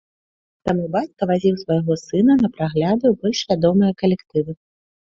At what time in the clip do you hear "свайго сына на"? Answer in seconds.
1.65-2.53